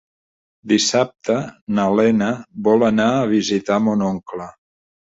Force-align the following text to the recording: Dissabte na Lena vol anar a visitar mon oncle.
Dissabte 0.71 1.35
na 1.81 1.87
Lena 2.01 2.31
vol 2.71 2.89
anar 2.91 3.09
a 3.21 3.31
visitar 3.37 3.83
mon 3.89 4.07
oncle. 4.13 4.55